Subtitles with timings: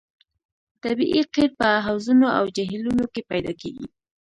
[0.83, 3.87] طبیعي قیر په حوضونو او جهیلونو کې پیدا کیږي